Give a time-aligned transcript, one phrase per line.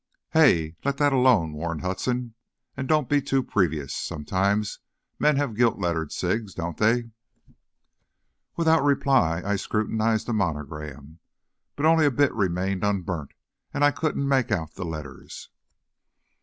[0.31, 2.33] "Hey, let that alone!" warned Hudson.
[2.75, 4.79] "And don't be too previous; sometimes
[5.19, 7.11] men have gilt lettered cigs, don't they?"
[8.55, 11.19] Without reply, I scrutinized the monogram.
[11.75, 13.33] But only a bit remained unburnt,
[13.75, 15.51] and I couldn't make out the letters.